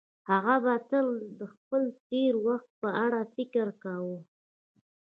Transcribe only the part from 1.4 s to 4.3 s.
خپل تېر وخت په اړه فکر کاوه.